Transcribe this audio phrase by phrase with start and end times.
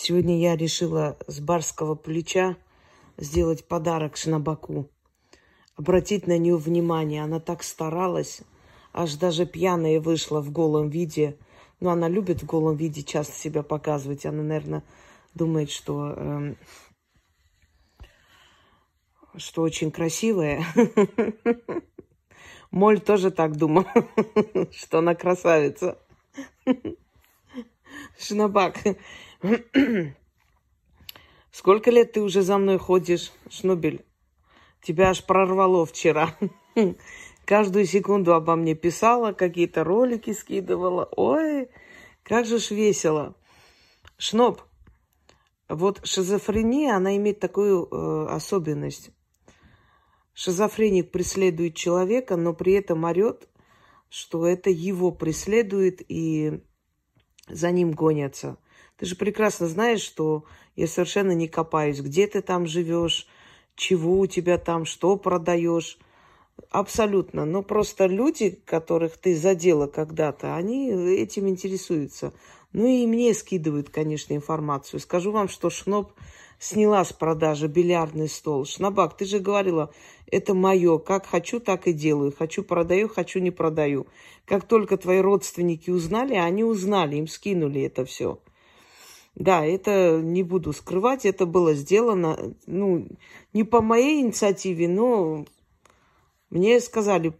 [0.00, 2.56] Сегодня я решила с барского плеча
[3.16, 4.88] сделать подарок Шнабаку.
[5.74, 7.24] Обратить на нее внимание.
[7.24, 8.42] Она так старалась,
[8.92, 11.36] аж даже пьяная вышла в голом виде.
[11.80, 14.24] Ну, она любит в голом виде часто себя показывать.
[14.24, 14.84] Она, наверное,
[15.34, 16.54] думает, что, э,
[19.36, 20.64] что очень красивая.
[22.70, 23.84] Моль тоже так думал,
[24.70, 25.98] что она красавица.
[28.20, 28.76] Шнабак,
[31.52, 34.04] сколько лет ты уже за мной ходишь, Шнубель?
[34.82, 36.36] Тебя аж прорвало вчера.
[37.44, 41.08] Каждую секунду обо мне писала, какие-то ролики скидывала.
[41.16, 41.68] Ой,
[42.22, 43.34] как же ж весело.
[44.18, 44.62] Шноб,
[45.68, 49.10] вот шизофрения, она имеет такую э, особенность.
[50.34, 53.48] Шизофреник преследует человека, но при этом орет,
[54.08, 56.60] что это его преследует и
[57.48, 58.56] за ним гонятся.
[58.98, 60.44] Ты же прекрасно знаешь, что
[60.74, 63.28] я совершенно не копаюсь, где ты там живешь,
[63.76, 65.98] чего у тебя там, что продаешь.
[66.70, 67.44] Абсолютно.
[67.44, 72.32] Но просто люди, которых ты задела когда-то, они этим интересуются.
[72.72, 74.98] Ну и мне скидывают, конечно, информацию.
[74.98, 76.12] Скажу вам, что Шноп
[76.58, 78.64] сняла с продажи бильярдный стол.
[78.66, 79.94] Шнабак, ты же говорила,
[80.26, 82.34] это мое, как хочу, так и делаю.
[82.36, 84.08] Хочу продаю, хочу не продаю.
[84.44, 88.40] Как только твои родственники узнали, они узнали, им скинули это все.
[89.38, 93.06] Да, это не буду скрывать, это было сделано, ну,
[93.52, 95.46] не по моей инициативе, но
[96.50, 97.32] мне сказали,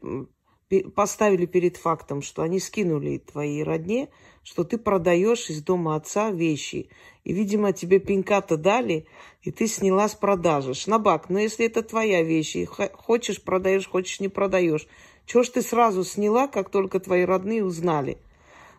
[0.94, 4.10] поставили перед фактом, что они скинули твоей родне,
[4.44, 6.88] что ты продаешь из дома отца вещи.
[7.24, 9.08] И, видимо, тебе пенька-то дали,
[9.42, 10.74] и ты сняла с продажи.
[10.74, 14.86] Шнабак, ну если это твоя вещь, и хочешь продаешь, хочешь не продаешь.
[15.26, 18.18] Чего ж ты сразу сняла, как только твои родные узнали?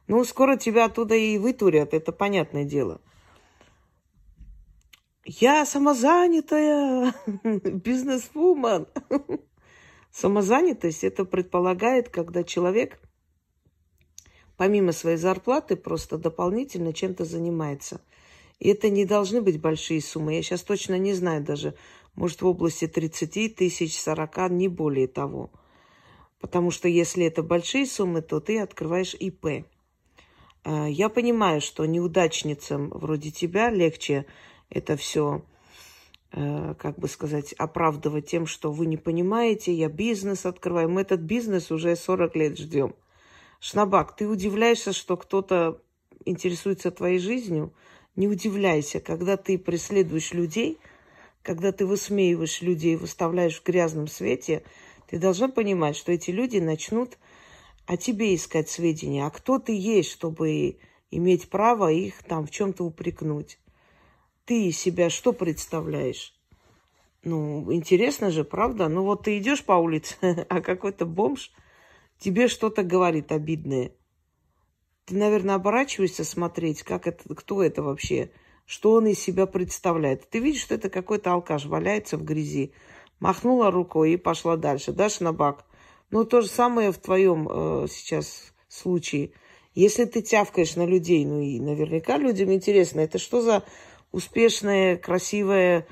[0.07, 3.01] Ну, скоро тебя оттуда и вытурят, это понятное дело.
[5.31, 7.13] Я самозанятая,
[7.43, 8.87] бизнес-вумен.
[10.09, 12.99] Самозанятость это предполагает, когда человек
[14.57, 18.01] помимо своей зарплаты просто дополнительно чем-то занимается.
[18.57, 20.33] И это не должны быть большие суммы.
[20.33, 21.75] Я сейчас точно не знаю даже,
[22.15, 25.51] может в области 30 тысяч, 40, не более того.
[26.39, 29.67] Потому что если это большие суммы, то ты открываешь ИП.
[30.63, 34.25] А, я понимаю, что неудачницам вроде тебя легче
[34.69, 35.43] это все
[36.31, 40.87] Э, как бы сказать, оправдывать тем, что вы не понимаете, я бизнес открываю.
[40.87, 42.93] Мы этот бизнес уже 40 лет ждем.
[43.59, 45.81] Шнабак, ты удивляешься, что кто-то
[46.25, 47.73] интересуется твоей жизнью?
[48.15, 50.77] Не удивляйся, когда ты преследуешь людей,
[51.41, 54.63] когда ты высмеиваешь людей, выставляешь в грязном свете,
[55.07, 57.17] ты должна понимать, что эти люди начнут
[57.87, 59.25] о тебе искать сведения.
[59.25, 60.77] А кто ты есть, чтобы
[61.09, 63.57] иметь право их там в чем-то упрекнуть?
[64.49, 66.33] Ты себя что представляешь?
[67.23, 68.89] Ну, интересно же, правда?
[68.89, 70.15] Ну, вот ты идешь по улице,
[70.49, 71.51] а какой-то бомж
[72.17, 73.91] тебе что-то говорит обидное.
[75.05, 78.31] Ты, наверное, оборачиваешься смотреть, как это, кто это вообще,
[78.65, 80.27] что он из себя представляет.
[80.31, 82.73] Ты видишь, что это какой-то алкаш валяется в грязи.
[83.19, 84.93] Махнула рукой и пошла дальше.
[84.93, 85.63] Дашь на бак.
[86.09, 89.31] Ну, то же самое в твоем э, сейчас случае.
[89.75, 93.63] Если ты тявкаешь на людей, ну и наверняка людям интересно, это что за
[94.11, 95.87] успешная, красивая,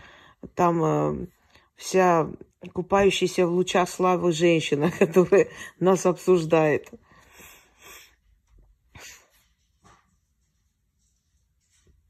[0.56, 1.28] там э,
[1.76, 2.30] вся
[2.74, 6.90] купающаяся в лучах славы женщина, которая нас обсуждает.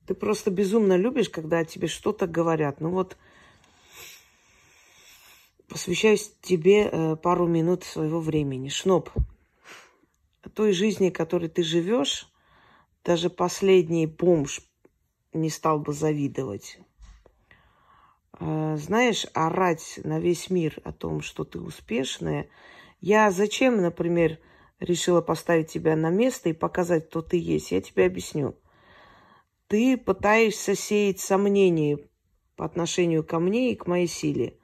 [0.05, 2.79] Ты просто безумно любишь, когда тебе что-то говорят.
[2.79, 3.17] Ну вот,
[5.67, 8.69] посвящаю тебе э, пару минут своего времени.
[8.69, 9.09] Шноп,
[10.53, 12.31] той жизни, которой ты живешь,
[13.03, 14.61] даже последний бомж
[15.37, 16.79] не стал бы завидовать.
[18.33, 22.49] А, знаешь, орать на весь мир о том, что ты успешная.
[23.01, 24.39] Я зачем, например,
[24.79, 27.71] решила поставить тебя на место и показать, кто ты есть?
[27.71, 28.55] Я тебе объясню.
[29.67, 31.99] Ты пытаешься сеять сомнения
[32.55, 34.57] по отношению ко мне и к моей силе.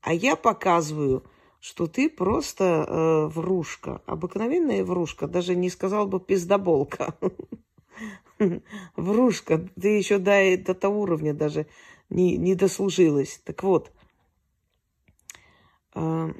[0.00, 1.24] А я показываю,
[1.60, 7.14] что ты просто э, врушка, обыкновенная врушка, даже не сказал бы пиздоболка.
[8.96, 11.66] Врушка, ты еще до, до того уровня даже
[12.08, 13.40] не, не дослужилась.
[13.44, 13.92] Так вот,
[15.94, 16.32] э,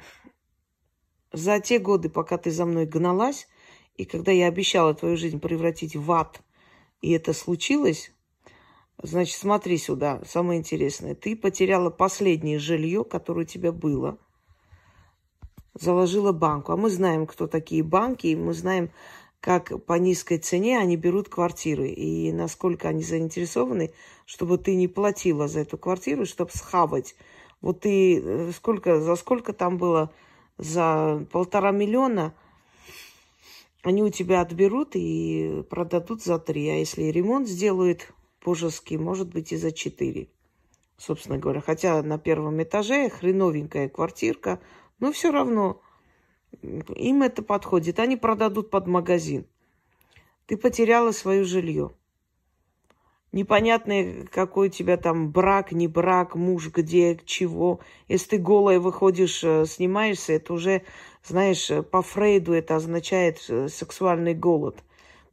[1.32, 3.49] за те годы, пока ты за мной гналась,
[3.97, 6.41] и когда я обещала твою жизнь превратить в ад,
[7.02, 8.12] и это случилось,
[9.02, 11.14] значит, смотри сюда, самое интересное.
[11.14, 14.19] Ты потеряла последнее жилье, которое у тебя было,
[15.75, 16.73] заложила банку.
[16.73, 18.91] А мы знаем, кто такие банки, и мы знаем,
[19.40, 23.92] как по низкой цене они берут квартиры и насколько они заинтересованы,
[24.26, 27.14] чтобы ты не платила за эту квартиру, чтобы схавать.
[27.60, 30.12] Вот ты э, сколько, за сколько там было?
[30.58, 32.34] За полтора миллиона
[33.82, 36.69] они у тебя отберут и продадут за три.
[36.69, 38.12] А если ремонт сделают
[38.44, 40.28] божеский, может быть и за четыре,
[40.98, 41.62] собственно говоря.
[41.62, 44.60] Хотя на первом этаже хреновенькая квартирка,
[44.98, 45.81] но все равно
[46.62, 47.99] им это подходит.
[47.99, 49.47] Они продадут под магазин.
[50.47, 51.93] Ты потеряла свое жилье.
[53.32, 57.79] Непонятно, какой у тебя там брак, не брак, муж где, чего.
[58.08, 60.82] Если ты голая выходишь, э, снимаешься, это уже,
[61.25, 64.82] знаешь, э, по Фрейду это означает э, сексуальный голод.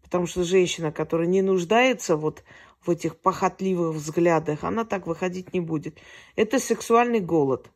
[0.03, 2.43] Потому что женщина, которая не нуждается вот
[2.85, 5.97] в этих похотливых взглядах, она так выходить не будет.
[6.35, 7.71] Это сексуальный голод.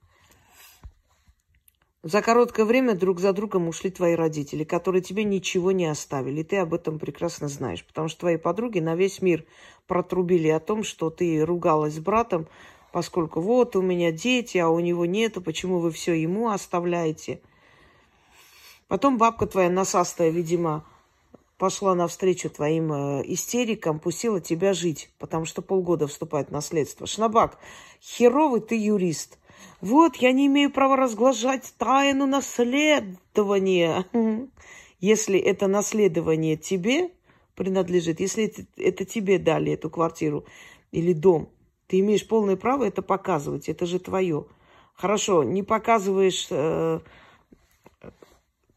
[2.03, 6.41] За короткое время друг за другом ушли твои родители, которые тебе ничего не оставили.
[6.41, 9.45] И ты об этом прекрасно знаешь, потому что твои подруги на весь мир
[9.85, 12.47] протрубили о том, что ты ругалась с братом,
[12.91, 17.39] поскольку вот у меня дети, а у него нету, почему вы все ему оставляете.
[18.87, 20.83] Потом бабка твоя насастая, видимо,
[21.59, 27.05] пошла навстречу твоим э, истерикам, пустила тебя жить, потому что полгода вступает наследство.
[27.05, 27.59] Шнабак,
[28.01, 29.37] херовый ты юрист.
[29.81, 34.05] Вот, я не имею права разглашать тайну наследования.
[34.99, 37.09] Если это наследование тебе
[37.55, 40.45] принадлежит, если это, это тебе дали эту квартиру
[40.91, 41.49] или дом,
[41.87, 44.45] ты имеешь полное право это показывать, это же твое.
[44.93, 46.99] Хорошо, не показываешь э,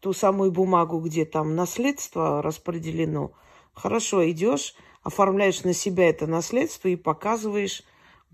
[0.00, 3.32] ту самую бумагу, где там наследство распределено.
[3.74, 7.84] Хорошо, идешь, оформляешь на себя это наследство и показываешь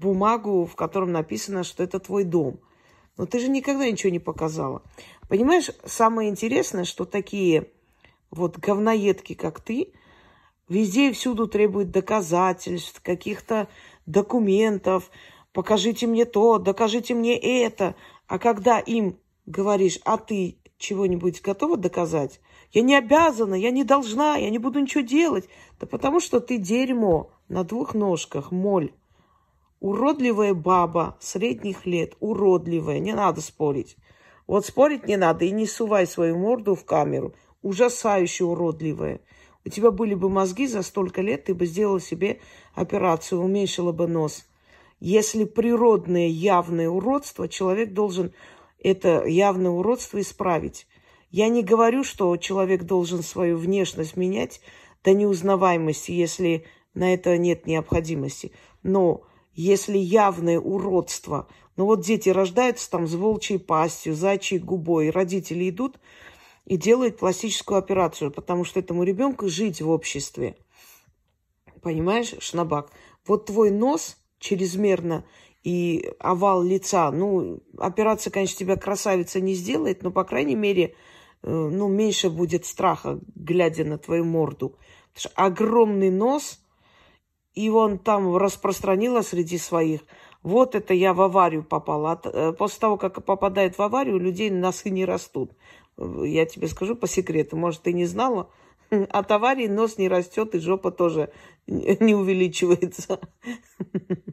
[0.00, 2.60] бумагу, в котором написано, что это твой дом.
[3.16, 4.82] Но ты же никогда ничего не показала.
[5.28, 7.68] Понимаешь, самое интересное, что такие
[8.30, 9.92] вот говноедки, как ты,
[10.68, 13.68] везде и всюду требуют доказательств, каких-то
[14.06, 15.10] документов.
[15.52, 17.94] Покажите мне то, докажите мне это.
[18.26, 22.40] А когда им говоришь, а ты чего-нибудь готова доказать?
[22.72, 25.48] Я не обязана, я не должна, я не буду ничего делать.
[25.78, 28.92] Да потому что ты дерьмо на двух ножках, моль.
[29.80, 33.96] Уродливая баба средних лет, уродливая, не надо спорить.
[34.46, 37.34] Вот спорить не надо и не сувай свою морду в камеру.
[37.62, 39.20] Ужасающе уродливая.
[39.64, 42.40] У тебя были бы мозги за столько лет, ты бы сделала себе
[42.74, 44.46] операцию, уменьшила бы нос.
[45.00, 48.32] Если природное явное уродство, человек должен
[48.78, 50.86] это явное уродство исправить.
[51.30, 54.60] Я не говорю, что человек должен свою внешность менять
[55.04, 58.52] до неузнаваемости, если на это нет необходимости.
[58.82, 59.22] Но
[59.60, 61.46] если явное уродство.
[61.76, 66.00] Ну вот дети рождаются там с волчьей пастью, зайчьей губой, родители идут
[66.64, 70.56] и делают пластическую операцию, потому что этому ребенку жить в обществе.
[71.82, 72.90] Понимаешь, Шнабак?
[73.26, 75.24] Вот твой нос чрезмерно
[75.62, 80.94] и овал лица, ну, операция, конечно, тебя красавица не сделает, но, по крайней мере,
[81.42, 84.78] э, ну, меньше будет страха, глядя на твою морду.
[85.12, 86.60] Потому что огромный нос–
[87.60, 90.00] и он там распространила среди своих.
[90.42, 92.18] Вот это я в аварию попала.
[92.24, 95.52] Э, после того, как попадает в аварию, людей носы не растут.
[95.98, 98.48] Я тебе скажу по секрету, может, ты не знала?
[98.90, 101.30] От аварии нос не растет, и жопа тоже
[101.66, 103.20] не увеличивается.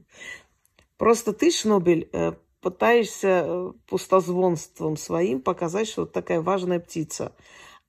[0.97, 7.35] Просто ты, Шнобель, э, пытаешься э, пустозвонством своим показать, что вот такая важная птица.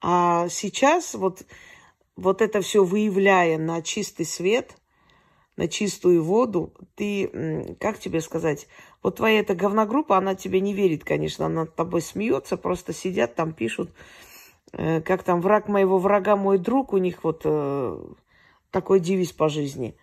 [0.01, 1.45] А сейчас вот,
[2.17, 4.77] вот это все выявляя на чистый свет–
[5.59, 8.69] на чистую воду, ты, как тебе сказать,
[9.03, 13.35] вот твоя эта говногруппа, она тебе не верит, конечно, она над тобой смеется, просто сидят
[13.35, 13.91] там, пишут,
[14.73, 17.99] э, как там, враг моего врага мой друг, у них вот э,
[18.71, 19.97] такой девиз по жизни.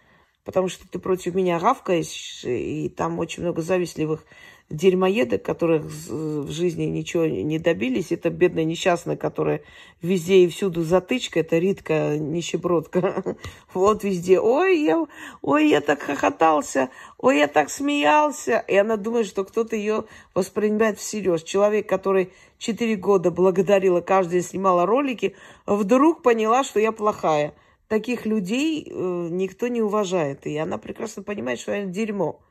[0.43, 4.25] Потому что ты против меня гавкаешь, и там очень много завистливых
[4.69, 8.11] дерьмоедок, которых в жизни ничего не добились.
[8.11, 9.61] Это бедная несчастная, которая
[10.01, 11.41] везде и всюду затычка.
[11.41, 13.35] Это Ритка нищебродка.
[13.73, 14.39] Вот везде.
[14.39, 15.05] Ой, я,
[15.41, 16.89] ой, я так хохотался.
[17.17, 18.63] Ой, я так смеялся.
[18.67, 21.43] И она думает, что кто-то ее воспринимает всерьез.
[21.43, 27.53] Человек, который четыре года благодарила, каждый снимала ролики, вдруг поняла, что я плохая.
[27.87, 30.47] Таких людей э, никто не уважает.
[30.47, 32.41] И она прекрасно понимает, что я дерьмо.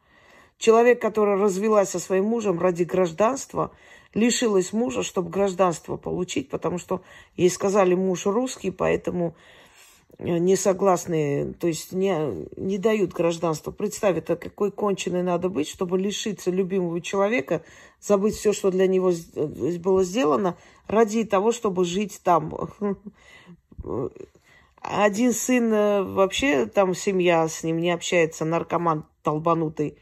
[0.59, 3.73] Человек, который развелась со своим мужем ради гражданства,
[4.15, 7.03] лишилась мужа, чтобы гражданство получить, потому что
[7.37, 9.35] ей сказали, муж русский, поэтому
[10.19, 13.73] э, не согласны, то есть не, не дают гражданство.
[13.73, 17.63] Представь, это какой конченый надо быть, чтобы лишиться любимого человека,
[18.01, 19.13] забыть все, что для него
[19.81, 20.57] было сделано,
[20.87, 22.69] ради того, чтобы жить там.
[24.81, 29.99] один сын э, вообще там семья с ним не общается, наркоман толбанутый.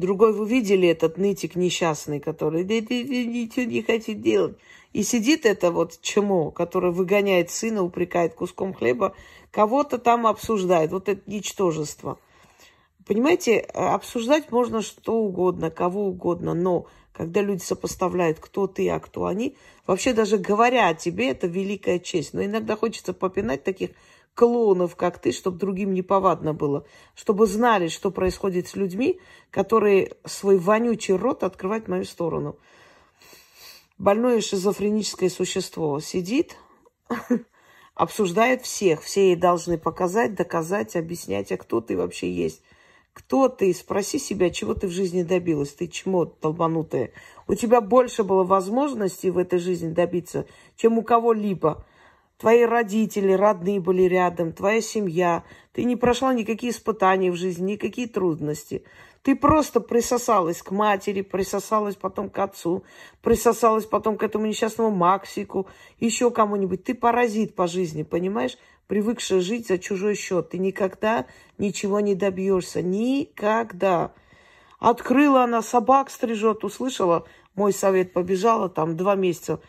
[0.00, 4.56] Другой вы видели этот нытик несчастный, который ничего не хочет делать.
[4.94, 9.14] И сидит это вот чмо, которое выгоняет сына, упрекает куском хлеба,
[9.50, 10.90] кого-то там обсуждает.
[10.90, 12.18] Вот это ничтожество.
[13.06, 19.26] Понимаете, обсуждать можно что угодно, кого угодно, но когда люди сопоставляют, кто ты, а кто
[19.26, 19.54] они,
[19.86, 22.32] вообще даже говоря о тебе, это великая честь.
[22.32, 23.90] Но иногда хочется попинать таких
[24.34, 29.20] клоунов, как ты, чтобы другим не повадно было, чтобы знали, что происходит с людьми,
[29.50, 32.56] которые свой вонючий рот открывают в мою сторону.
[33.98, 36.56] Больное шизофреническое существо сидит,
[37.94, 39.02] обсуждает всех.
[39.02, 42.62] Все ей должны показать, доказать, объяснять, а кто ты вообще есть.
[43.12, 43.74] Кто ты?
[43.74, 45.74] Спроси себя, чего ты в жизни добилась.
[45.74, 47.10] Ты чмо толбанутая.
[47.46, 50.46] У тебя больше было возможностей в этой жизни добиться,
[50.76, 51.84] чем у кого-либо.
[52.40, 55.44] Твои родители, родные были рядом, твоя семья.
[55.74, 58.82] Ты не прошла никакие испытания в жизни, никакие трудности.
[59.22, 62.82] Ты просто присосалась к матери, присосалась потом к отцу,
[63.20, 65.66] присосалась потом к этому несчастному Максику,
[65.98, 66.82] еще кому-нибудь.
[66.82, 68.56] Ты паразит по жизни, понимаешь?
[68.86, 70.48] Привыкшая жить за чужой счет.
[70.48, 71.26] Ты никогда
[71.58, 72.80] ничего не добьешься.
[72.80, 74.14] Никогда.
[74.78, 79.60] Открыла она, собак стрижет, услышала мой совет, побежала там два месяца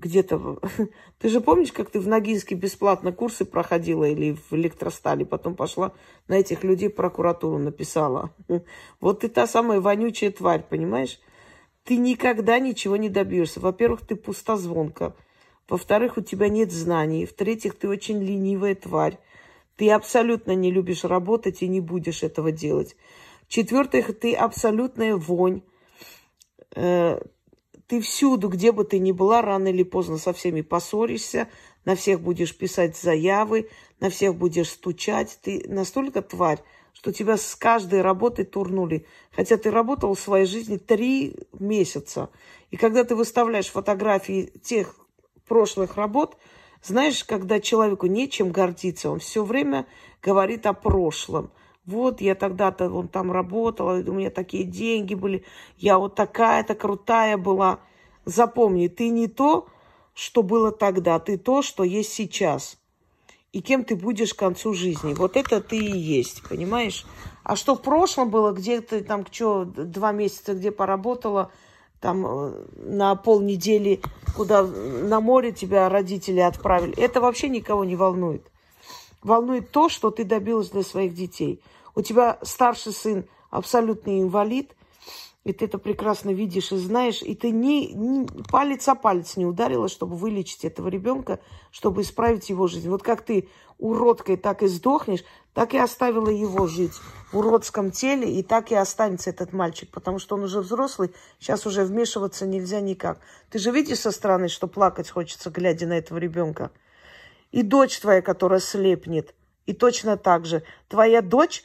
[0.00, 0.58] где-то...
[1.18, 5.92] Ты же помнишь, как ты в Ногинске бесплатно курсы проходила или в электростале, потом пошла
[6.28, 8.30] на этих людей прокуратуру написала.
[9.00, 11.20] Вот ты та самая вонючая тварь, понимаешь?
[11.84, 13.60] Ты никогда ничего не добьешься.
[13.60, 15.14] Во-первых, ты пустозвонка.
[15.68, 17.26] Во-вторых, у тебя нет знаний.
[17.26, 19.18] В-третьих, ты очень ленивая тварь.
[19.76, 22.96] Ты абсолютно не любишь работать и не будешь этого делать.
[23.46, 25.62] В-четвертых, ты абсолютная вонь
[26.74, 27.20] э,
[27.90, 31.48] ты всюду, где бы ты ни была, рано или поздно со всеми поссоришься,
[31.84, 33.68] на всех будешь писать заявы,
[33.98, 35.40] на всех будешь стучать.
[35.42, 39.06] Ты настолько тварь, что тебя с каждой работы турнули.
[39.32, 42.30] Хотя ты работал в своей жизни три месяца.
[42.70, 44.94] И когда ты выставляешь фотографии тех
[45.48, 46.36] прошлых работ,
[46.84, 49.88] знаешь, когда человеку нечем гордиться, он все время
[50.22, 51.50] говорит о прошлом.
[51.90, 55.44] Вот я тогда-то вон там работала, у меня такие деньги были,
[55.76, 57.80] я вот такая-то крутая была.
[58.24, 59.66] Запомни, ты не то,
[60.14, 62.78] что было тогда, ты то, что есть сейчас.
[63.52, 65.14] И кем ты будешь к концу жизни.
[65.14, 67.04] Вот это ты и есть, понимаешь?
[67.42, 71.50] А что в прошлом было, где ты там, что, два месяца где поработала,
[72.00, 74.00] там э, на полнедели,
[74.36, 78.46] куда на море тебя родители отправили, это вообще никого не волнует.
[79.24, 81.60] Волнует то, что ты добилась для своих детей.
[81.94, 84.74] У тебя старший сын абсолютный инвалид,
[85.44, 89.46] и ты это прекрасно видишь и знаешь, и ты ни, ни палец о палец не
[89.46, 92.90] ударила, чтобы вылечить этого ребенка, чтобы исправить его жизнь.
[92.90, 96.92] Вот как ты уродкой так и сдохнешь, так и оставила его жить
[97.32, 101.66] в уродском теле, и так и останется этот мальчик, потому что он уже взрослый, сейчас
[101.66, 103.18] уже вмешиваться нельзя никак.
[103.50, 106.70] Ты же видишь со стороны, что плакать хочется, глядя на этого ребенка.
[107.50, 109.34] И дочь твоя, которая слепнет,
[109.66, 110.62] и точно так же.
[110.88, 111.64] Твоя дочь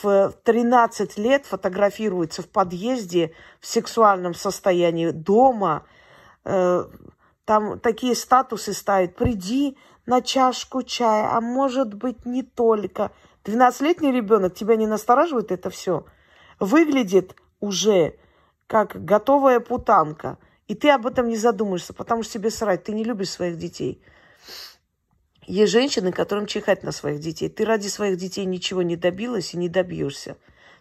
[0.00, 5.84] в 13 лет фотографируется в подъезде в сексуальном состоянии дома.
[6.44, 6.86] Э,
[7.44, 9.16] там такие статусы ставят.
[9.16, 13.12] Приди на чашку чая, а может быть не только.
[13.44, 16.04] 12-летний ребенок, тебя не настораживает это все?
[16.58, 18.14] Выглядит уже
[18.66, 20.38] как готовая путанка.
[20.68, 22.84] И ты об этом не задумаешься, потому что тебе срать.
[22.84, 24.02] Ты не любишь своих детей.
[25.46, 27.48] Есть женщины, которым чихать на своих детей.
[27.48, 30.36] Ты ради своих детей ничего не добилась и не добьешься.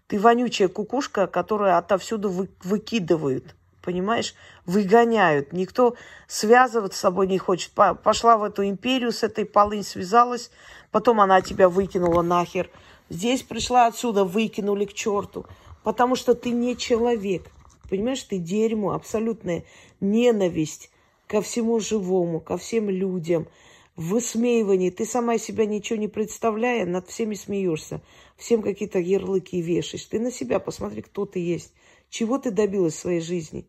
[0.07, 3.55] Ты вонючая кукушка, которую отовсюду вы, выкидывают.
[3.81, 4.35] Понимаешь?
[4.67, 5.51] Выгоняют.
[5.51, 5.95] Никто
[6.27, 7.71] связывать с собой не хочет.
[7.71, 10.51] Пошла в эту империю, с этой полынь связалась.
[10.91, 12.69] Потом она тебя выкинула нахер.
[13.09, 15.47] Здесь пришла отсюда, выкинули к черту.
[15.83, 17.49] Потому что ты не человек.
[17.89, 19.63] Понимаешь, ты дерьмо, абсолютная
[19.99, 20.91] ненависть
[21.25, 23.47] ко всему живому, ко всем людям–
[24.01, 24.89] высмеивании.
[24.89, 28.01] Ты сама себя ничего не представляя, над всеми смеешься.
[28.37, 30.05] Всем какие-то ярлыки вешаешь.
[30.05, 31.73] Ты на себя посмотри, кто ты есть.
[32.09, 33.67] Чего ты добилась в своей жизни?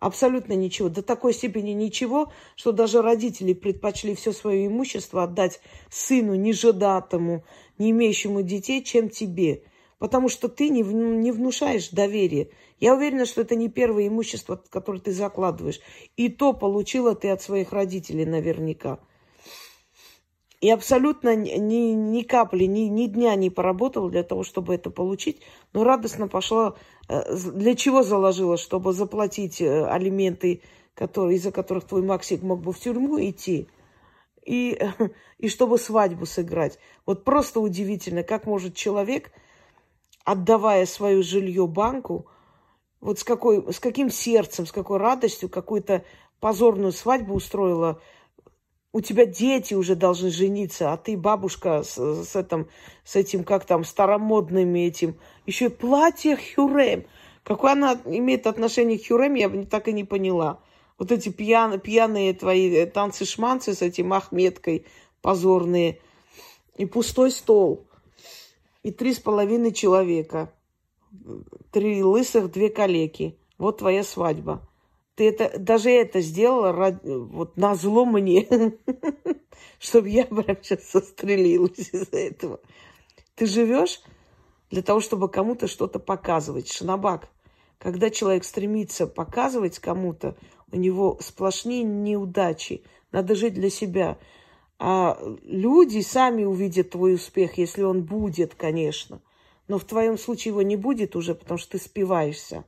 [0.00, 0.88] Абсолютно ничего.
[0.88, 5.60] До такой степени ничего, что даже родители предпочли все свое имущество отдать
[5.90, 7.44] сыну нежедатому,
[7.78, 9.62] не имеющему детей, чем тебе.
[9.98, 12.50] Потому что ты не, не внушаешь доверия.
[12.80, 15.80] Я уверена, что это не первое имущество, которое ты закладываешь.
[16.16, 18.98] И то получила ты от своих родителей наверняка.
[20.64, 25.42] И абсолютно ни, ни капли, ни, ни дня не поработала для того, чтобы это получить.
[25.74, 26.74] Но радостно пошла.
[27.06, 28.56] Э, для чего заложила?
[28.56, 30.62] Чтобы заплатить э, алименты,
[30.94, 33.68] которые, из-за которых твой Максик мог бы в тюрьму идти.
[34.46, 34.80] и,
[35.38, 36.78] и чтобы свадьбу сыграть.
[37.04, 39.32] Вот просто удивительно, как может человек,
[40.24, 42.24] отдавая свое жилье банку,
[43.02, 46.06] вот с, какой, с каким сердцем, с какой радостью какую-то
[46.40, 48.00] позорную свадьбу устроила.
[48.94, 52.68] У тебя дети уже должны жениться, а ты бабушка с, с, этим,
[53.02, 55.16] с этим, как там, старомодными этим.
[55.46, 57.04] Еще и платье Хюрем.
[57.42, 60.60] Какое она имеет отношение к Хюрем, я так и не поняла.
[60.96, 64.86] Вот эти пьян, пьяные твои э, танцы-шманцы с этим Ахметкой
[65.20, 65.98] позорные.
[66.76, 67.88] И пустой стол.
[68.84, 70.52] И три с половиной человека.
[71.72, 73.36] Три лысых, две калеки.
[73.58, 74.62] Вот твоя свадьба.
[75.14, 78.48] Ты это, даже это сделала ради, вот на зло мне,
[79.78, 82.60] чтобы я прям сейчас сострелилась из-за этого.
[83.36, 84.00] Ты живешь
[84.70, 86.72] для того, чтобы кому-то что-то показывать.
[86.72, 87.28] Шнабак.
[87.78, 90.36] Когда человек стремится показывать кому-то,
[90.72, 92.82] у него сплошные неудачи.
[93.12, 94.18] Надо жить для себя.
[94.78, 99.22] А люди сами увидят твой успех, если он будет, конечно.
[99.68, 102.64] Но в твоем случае его не будет уже, потому что ты спиваешься.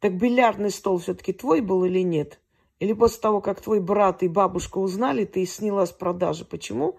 [0.00, 2.40] Так бильярдный стол все-таки твой был или нет?
[2.78, 6.44] Или после того, как твой брат и бабушка узнали, ты сняла с продажи.
[6.44, 6.98] Почему?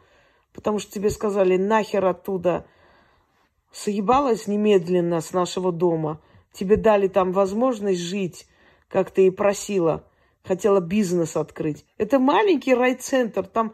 [0.54, 2.66] Потому что тебе сказали, нахер оттуда
[3.72, 6.22] съебалась немедленно с нашего дома.
[6.52, 8.48] Тебе дали там возможность жить,
[8.90, 10.04] как ты и просила.
[10.44, 11.86] Хотела бизнес открыть.
[11.98, 13.74] Это маленький райцентр, там,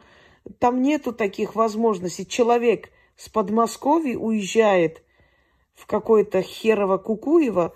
[0.60, 2.28] там нету таких возможностей.
[2.28, 5.02] Человек с Подмосковья уезжает
[5.74, 7.74] в какое-то херово Кукуево,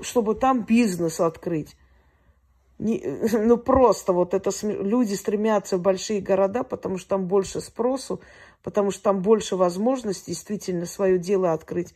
[0.00, 1.76] чтобы там бизнес открыть.
[2.78, 3.02] Не,
[3.32, 8.20] ну просто вот это люди стремятся в большие города, потому что там больше спросу,
[8.62, 11.94] потому что там больше возможностей действительно свое дело открыть.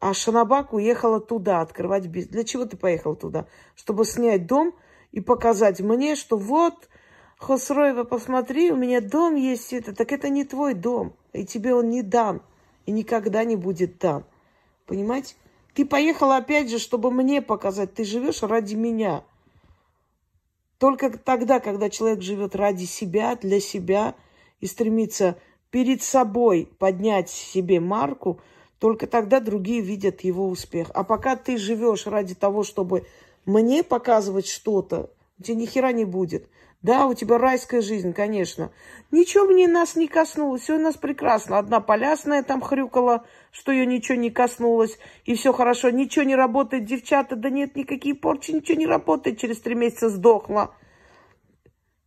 [0.00, 2.32] А Шанабак уехала туда открывать бизнес.
[2.32, 3.46] Для чего ты поехал туда?
[3.76, 4.74] Чтобы снять дом
[5.12, 6.74] и показать мне, что вот,
[7.38, 9.72] Хосроева, посмотри, у меня дом есть.
[9.72, 9.94] Это.
[9.94, 11.14] Так это не твой дом.
[11.32, 12.42] И тебе он не дан.
[12.86, 14.24] И никогда не будет дан.
[14.86, 15.34] Понимаете?
[15.74, 19.24] Ты поехала опять же, чтобы мне показать, ты живешь ради меня.
[20.78, 24.14] Только тогда, когда человек живет ради себя, для себя
[24.60, 25.38] и стремится
[25.70, 28.40] перед собой поднять себе марку,
[28.78, 30.90] только тогда другие видят его успех.
[30.92, 33.06] А пока ты живешь ради того, чтобы
[33.46, 36.48] мне показывать что-то, у тебя ни хера не будет.
[36.82, 38.72] Да, у тебя райская жизнь, конечно.
[39.12, 41.58] Ничего мне нас не коснулось, все у нас прекрасно.
[41.58, 45.90] Одна полясная там хрюкала, что ее ничего не коснулось, и все хорошо.
[45.90, 50.74] Ничего не работает, девчата, да нет, никакие порчи, ничего не работает, через три месяца сдохла.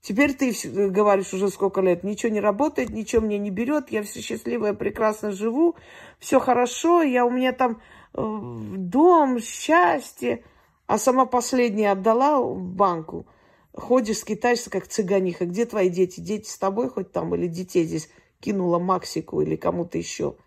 [0.02, 0.54] Теперь ты
[0.90, 5.32] говоришь уже сколько лет, ничего не работает, ничего мне не берет, я все счастливая, прекрасно
[5.32, 5.78] живу,
[6.20, 7.82] все хорошо, я у меня там
[8.14, 10.44] э, дом, счастье.
[10.86, 13.26] А сама последняя отдала банку–
[13.76, 15.46] Ходишь, скитаешься, как цыганиха.
[15.46, 16.22] Где твои дети?
[16.22, 17.36] Дети с тобой хоть там?
[17.36, 18.10] Или детей здесь
[18.40, 20.38] кинула Максику или кому-то еще?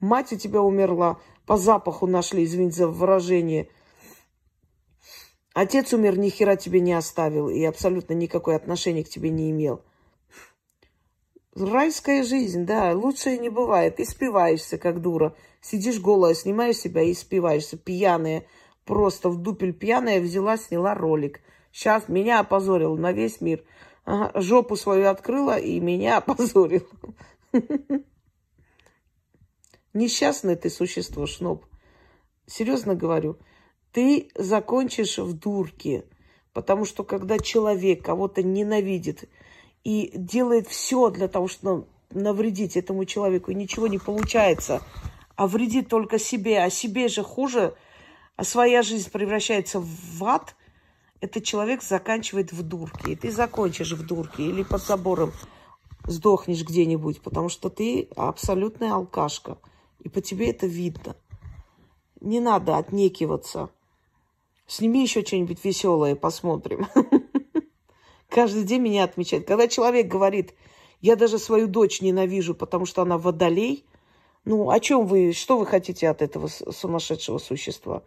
[0.00, 1.20] Мать у тебя умерла.
[1.46, 3.68] По запаху нашли, извините за выражение.
[5.52, 9.82] Отец умер, ни хера тебе не оставил и абсолютно никакое отношение к тебе не имел.
[11.54, 14.00] Райская жизнь, да, лучше не бывает.
[14.00, 15.36] И спиваешься, как дура.
[15.60, 18.44] Сидишь голая, снимаешь себя и спиваешься, пьяная.
[18.84, 21.40] Просто в дупель пьяная взяла, сняла ролик–
[21.74, 23.64] Сейчас меня опозорил на весь мир.
[24.04, 26.86] Ага, жопу свою открыла и меня опозорил.
[29.92, 31.66] Несчастное ты существо, Шноп.
[32.46, 33.38] Серьезно говорю,
[33.90, 36.04] ты закончишь в дурке.
[36.52, 39.28] Потому что когда человек кого-то ненавидит
[39.82, 44.80] и делает все для того, чтобы навредить этому человеку, и ничего не получается,
[45.34, 47.74] а вредит только себе, а себе же хуже,
[48.36, 50.54] а своя жизнь превращается в ад–
[51.24, 53.12] этот человек заканчивает в дурке.
[53.12, 55.32] И ты закончишь в дурке или под забором
[56.06, 59.56] сдохнешь где-нибудь, потому что ты абсолютная алкашка.
[60.00, 61.16] И по тебе это видно.
[62.20, 63.70] Не надо отнекиваться.
[64.66, 66.86] Сними еще что-нибудь веселое, посмотрим.
[68.28, 69.46] Каждый день меня отмечают.
[69.46, 70.54] Когда человек говорит,
[71.00, 73.86] я даже свою дочь ненавижу, потому что она водолей,
[74.44, 78.02] ну, о чем вы, что вы хотите от этого сумасшедшего существа?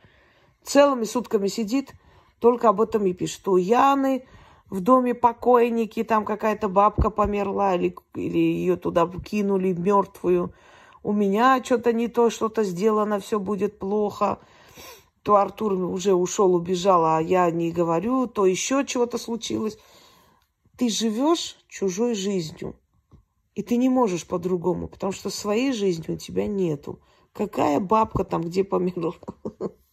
[0.62, 1.94] Целыми сутками сидит–
[2.40, 3.48] только об этом и пишет.
[3.48, 4.26] У Яны
[4.70, 10.54] в доме покойники, там какая-то бабка померла, или, или ее туда кинули мертвую.
[11.04, 14.40] У меня что-то не то, что-то сделано, все будет плохо.
[15.24, 19.78] То Артур уже ушел, убежал, а я не говорю, то еще чего-то случилось.
[20.78, 22.76] Ты живешь чужой жизнью.
[23.56, 27.02] И ты не можешь по-другому, потому что своей жизни у тебя нету.
[27.34, 29.16] Какая бабка там где померла?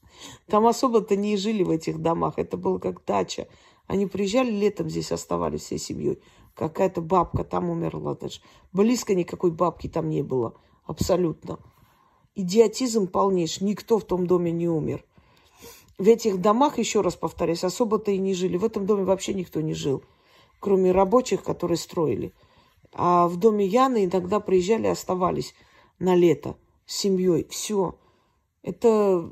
[0.46, 2.34] Там особо-то не жили в этих домах.
[2.36, 3.48] Это было как дача.
[3.86, 6.20] Они приезжали летом здесь, оставались всей семьей.
[6.54, 8.40] какая-то бабка там умерла даже.
[8.72, 10.54] Близко никакой бабки там не было.
[10.84, 11.58] Абсолютно.
[12.34, 13.66] Идиотизм полнейший.
[13.66, 15.04] Никто в том доме не умер.
[15.98, 18.56] В этих домах, еще раз повторюсь, особо-то и не жили.
[18.56, 20.02] В этом доме вообще никто не жил,
[20.58, 22.32] кроме рабочих, которые строили.
[22.92, 25.54] А в доме Яны иногда приезжали, оставались
[25.98, 26.56] на лето
[26.86, 27.46] с семьей.
[27.48, 27.96] Все.
[28.62, 29.30] Это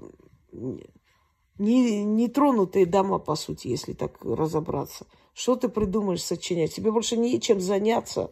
[0.52, 5.06] не, нетронутые дома, по сути, если так разобраться.
[5.34, 6.74] Что ты придумаешь сочинять?
[6.74, 8.30] Тебе больше нечем заняться.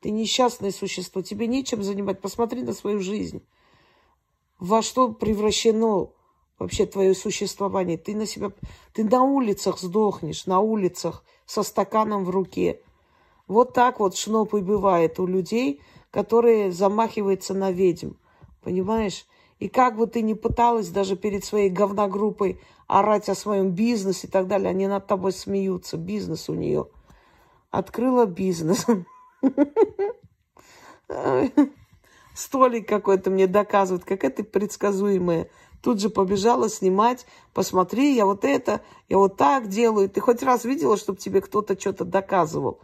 [0.00, 2.20] Ты несчастное существо, тебе нечем занимать.
[2.20, 3.42] Посмотри на свою жизнь.
[4.58, 6.10] Во что превращено
[6.58, 7.98] вообще твое существование?
[7.98, 8.52] Ты на себя,
[8.92, 12.80] ты на улицах сдохнешь, на улицах со стаканом в руке.
[13.46, 18.12] Вот так вот шноп и бывает у людей, которые замахиваются на ведьм.
[18.62, 19.26] Понимаешь?
[19.58, 24.30] И как бы ты ни пыталась даже перед своей говногруппой орать о своем бизнесе и
[24.30, 25.96] так далее, они над тобой смеются.
[25.96, 26.88] Бизнес у нее.
[27.70, 28.86] Открыла бизнес.
[32.34, 35.48] Столик какой-то мне доказывает, какая ты предсказуемая.
[35.80, 37.26] Тут же побежала снимать.
[37.54, 40.08] Посмотри, я вот это, я вот так делаю.
[40.08, 42.80] Ты хоть раз видела, чтобы тебе кто-то что-то доказывал?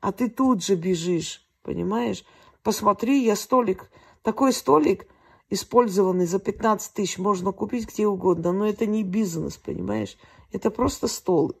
[0.00, 2.24] А ты тут же бежишь, понимаешь?
[2.62, 3.90] Посмотри, я столик.
[4.22, 5.06] Такой столик–
[5.50, 10.16] использованный за 15 тысяч можно купить где угодно, но это не бизнес, понимаешь?
[10.52, 11.60] Это просто стол.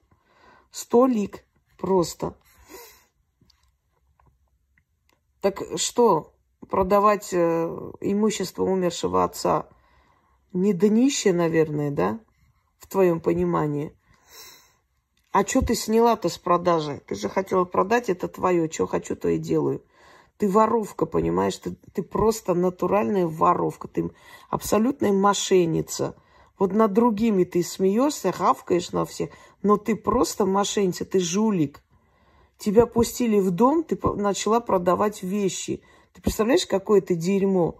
[0.70, 1.44] Столик
[1.78, 2.36] просто.
[5.40, 6.34] Так что,
[6.68, 7.36] продавать э,
[8.00, 9.68] имущество умершего отца
[10.52, 12.20] не днище, наверное, да?
[12.78, 13.94] В твоем понимании.
[15.30, 17.02] А что ты сняла-то с продажи?
[17.06, 18.70] Ты же хотела продать, это твое.
[18.70, 19.84] Что хочу, то и делаю.
[20.38, 21.56] Ты воровка, понимаешь?
[21.58, 23.88] Ты, ты просто натуральная воровка.
[23.88, 24.10] Ты
[24.48, 26.14] абсолютная мошенница.
[26.58, 29.30] Вот над другими ты смеешься, хавкаешь на всех,
[29.62, 31.82] но ты просто мошенница, ты жулик.
[32.56, 35.82] Тебя пустили в дом, ты начала продавать вещи.
[36.12, 37.76] Ты представляешь, какое ты дерьмо?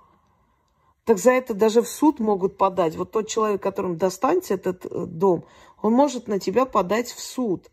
[1.05, 2.95] Так за это даже в суд могут подать.
[2.95, 5.45] Вот тот человек, которому достанется этот э, дом,
[5.81, 7.71] он может на тебя подать в суд.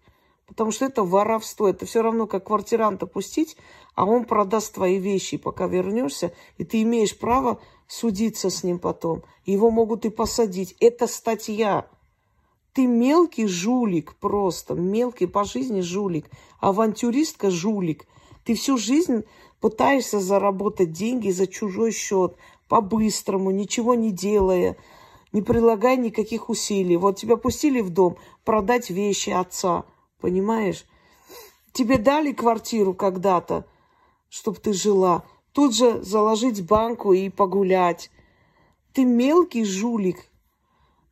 [0.48, 1.68] Потому что это воровство.
[1.68, 3.58] Это все равно, как квартиранта пустить,
[3.96, 9.24] а он продаст твои вещи, пока вернешься, и ты имеешь право судиться с ним потом.
[9.46, 10.76] Его могут и посадить.
[10.80, 11.88] Это статья.
[12.74, 16.30] Ты мелкий жулик просто, мелкий по жизни жулик,
[16.60, 18.06] авантюристка жулик.
[18.44, 19.24] Ты всю жизнь
[19.62, 22.36] пытаешься заработать деньги за чужой счет,
[22.68, 24.76] по-быстрому, ничего не делая,
[25.32, 26.98] не прилагая никаких усилий.
[26.98, 29.86] Вот тебя пустили в дом продать вещи отца–
[30.26, 30.86] Понимаешь?
[31.72, 33.64] Тебе дали квартиру когда-то,
[34.28, 35.24] чтобы ты жила.
[35.52, 38.10] Тут же заложить банку и погулять.
[38.92, 40.18] Ты мелкий жулик.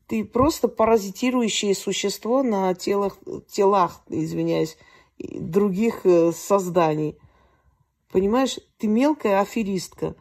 [0.07, 4.79] Ты просто паразитирующее существо на телах, телах, извиняюсь,
[5.19, 7.15] других э, созданий.
[8.11, 10.15] Понимаешь, ты мелкая аферистка.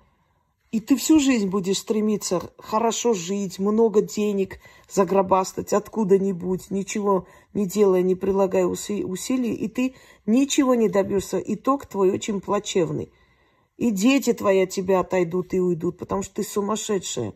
[0.73, 4.59] И ты всю жизнь будешь стремиться хорошо жить, много денег
[4.89, 11.39] загробастать откуда-нибудь, ничего не делая, не прилагая усилий, и ты ничего не добьешься.
[11.39, 13.13] Итог твой очень плачевный.
[13.77, 17.35] И дети твои от тебя отойдут и уйдут, потому что ты сумасшедшая.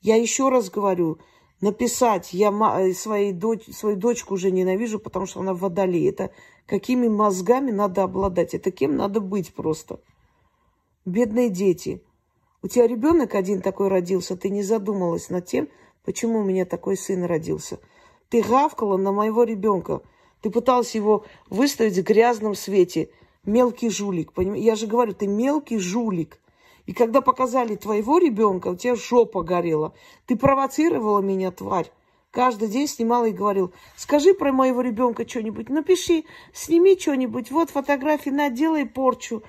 [0.00, 1.18] Я еще раз говорю,
[1.60, 6.08] написать, я э, своей дочь, свою дочку уже ненавижу, потому что она водолей.
[6.08, 6.30] Это
[6.64, 10.00] какими мозгами надо обладать, это кем надо быть просто.
[11.04, 12.02] Бедные дети.
[12.62, 15.68] У тебя ребенок один такой родился, ты не задумалась над тем,
[16.04, 17.80] почему у меня такой сын родился.
[18.28, 20.00] Ты гавкала на моего ребенка.
[20.40, 23.10] Ты пыталась его выставить в грязном свете.
[23.44, 24.32] Мелкий жулик.
[24.32, 24.54] Поним?
[24.54, 26.38] Я же говорю, ты мелкий жулик.
[26.86, 29.92] И когда показали твоего ребенка, у тебя жопа горела.
[30.26, 31.90] Ты провоцировала меня, тварь.
[32.30, 38.30] Каждый день снимала и говорил, скажи про моего ребенка что-нибудь, напиши, сними что-нибудь, вот фотографии,
[38.30, 39.42] на, делай порчу.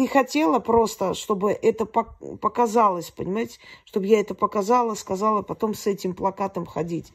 [0.00, 3.58] Ты хотела просто, чтобы это показалось, понимаете?
[3.84, 7.12] Чтобы я это показала, сказала, потом с этим плакатом ходить.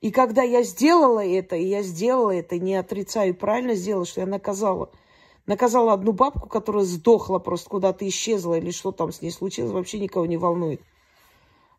[0.00, 4.28] И когда я сделала это, и я сделала это, не отрицаю, правильно сделала, что я
[4.28, 4.92] наказала.
[5.46, 9.98] Наказала одну бабку, которая сдохла, просто куда-то исчезла, или что там с ней случилось, вообще
[9.98, 10.80] никого не волнует.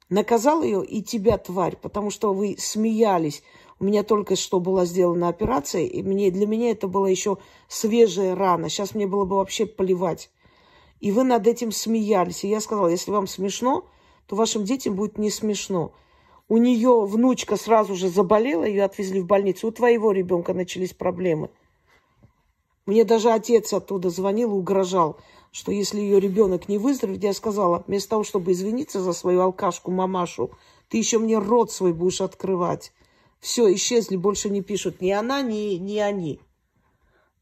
[0.10, 3.44] Наказал ее и тебя, тварь, потому что вы смеялись.
[3.80, 7.38] У меня только что была сделана операция, и мне, для меня это была еще
[7.70, 8.68] свежая рана.
[8.68, 10.30] Сейчас мне было бы вообще поливать.
[11.00, 12.44] И вы над этим смеялись.
[12.44, 13.86] И я сказала, если вам смешно,
[14.28, 15.94] то вашим детям будет не смешно.
[16.50, 19.68] У нее внучка сразу же заболела, ее отвезли в больницу.
[19.68, 21.50] У твоего ребенка начались проблемы.
[22.86, 25.18] Мне даже отец оттуда звонил и угрожал,
[25.52, 29.92] что если ее ребенок не выздоровеет, я сказала, вместо того, чтобы извиниться за свою алкашку,
[29.92, 30.52] мамашу,
[30.90, 32.92] ты еще мне рот свой будешь открывать.
[33.40, 36.42] Все, исчезли, больше не пишут ни она, ни, ни они.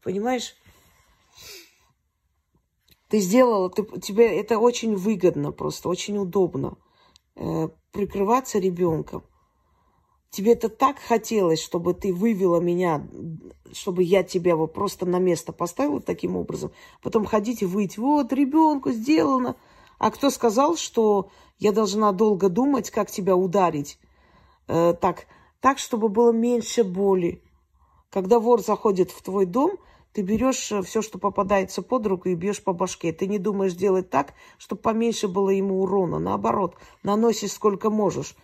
[0.02, 0.54] Понимаешь?
[3.08, 6.76] Ты сделала, ты, тебе это очень выгодно просто, очень удобно
[7.36, 9.24] э, прикрываться ребенком.
[10.30, 13.08] Тебе это так хотелось, чтобы ты вывела меня,
[13.72, 16.70] чтобы я тебя вот просто на место поставила таким образом.
[17.02, 19.56] Потом ходить и выйти, вот, ребенку сделано.
[19.98, 23.98] А кто сказал, что я должна долго думать, как тебя ударить?
[24.68, 25.26] Э, так,
[25.60, 27.42] так, чтобы было меньше боли.
[28.10, 29.72] Когда вор заходит в твой дом,
[30.12, 33.12] ты берешь э, все, что попадается под руку, и бьешь по башке.
[33.12, 36.18] Ты не думаешь делать так, чтобы поменьше было ему урона.
[36.18, 38.34] Наоборот, наносишь сколько можешь.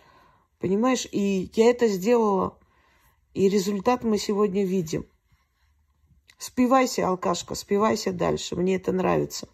[0.59, 1.07] Понимаешь?
[1.11, 2.57] И я это сделала.
[3.33, 5.05] И результат мы сегодня видим.
[6.37, 8.55] Спивайся, алкашка, спивайся дальше.
[8.55, 9.47] Мне это нравится.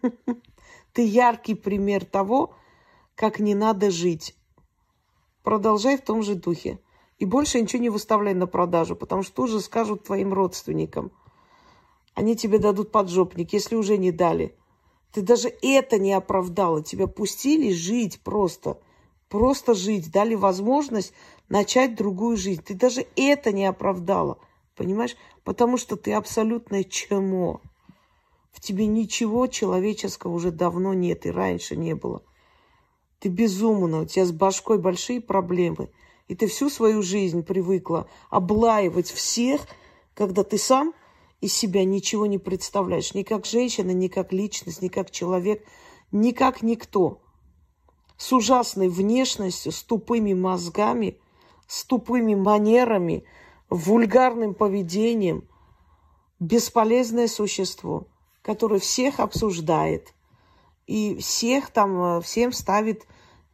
[0.92, 2.54] Ты яркий пример того,
[3.14, 4.36] как не надо жить.
[5.42, 6.78] Продолжай в том же духе.
[7.18, 11.12] И больше ничего не выставляй на продажу, потому что уже скажут твоим родственникам.
[12.14, 14.54] Они тебе дадут поджопник, если уже не дали.
[15.12, 16.82] Ты даже это не оправдала.
[16.82, 18.80] Тебя пустили жить просто.
[19.28, 20.10] Просто жить.
[20.10, 21.12] Дали возможность
[21.48, 22.62] начать другую жизнь.
[22.62, 24.38] Ты даже это не оправдала.
[24.74, 25.16] Понимаешь?
[25.44, 27.60] Потому что ты абсолютное чмо.
[28.52, 32.22] В тебе ничего человеческого уже давно нет и раньше не было.
[33.22, 35.90] Ты безумна, у тебя с башкой большие проблемы.
[36.26, 39.60] И ты всю свою жизнь привыкла облаивать всех,
[40.14, 40.92] когда ты сам
[41.40, 43.14] из себя ничего не представляешь.
[43.14, 45.64] Ни как женщина, ни как личность, ни как человек,
[46.10, 47.20] ни как никто.
[48.16, 51.16] С ужасной внешностью, с тупыми мозгами,
[51.68, 53.22] с тупыми манерами,
[53.70, 55.46] вульгарным поведением.
[56.40, 58.08] Бесполезное существо,
[58.42, 60.12] которое всех обсуждает
[60.92, 63.06] и всех там, всем ставит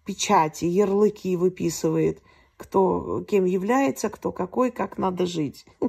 [0.05, 2.22] печати, ярлыки выписывает–
[2.59, 5.64] кто кем является, кто какой, как надо жить.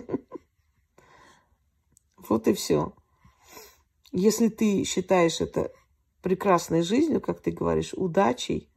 [2.27, 2.93] Вот и все.
[4.11, 5.71] Если ты считаешь это
[6.21, 8.69] прекрасной жизнью, как ты говоришь, удачей,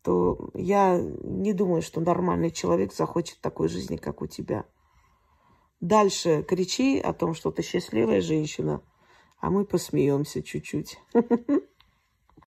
[0.00, 4.64] то я не думаю, что нормальный человек захочет такой жизни, как у тебя.
[5.80, 8.80] Дальше кричи о том, что ты счастливая женщина,
[9.44, 10.98] а мы посмеемся чуть-чуть.